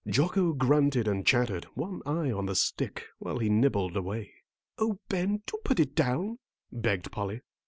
[0.07, 4.33] Jocko grunted and chattered, one eye on the stick, while he nibbled away.
[4.79, 6.39] "Oh, Ben, do put it down,"
[6.71, 7.41] begged Polly.